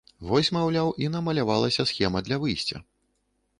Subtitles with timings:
[0.29, 2.85] Вось, маўляў, і намалявалася схема для выйсця.